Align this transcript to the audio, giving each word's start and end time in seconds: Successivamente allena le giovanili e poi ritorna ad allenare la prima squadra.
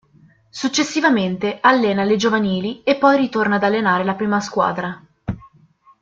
Successivamente 0.49 1.59
allena 1.61 2.03
le 2.03 2.15
giovanili 2.15 2.81
e 2.81 2.97
poi 2.97 3.17
ritorna 3.17 3.57
ad 3.57 3.63
allenare 3.63 4.03
la 4.03 4.15
prima 4.15 4.39
squadra. 4.39 4.99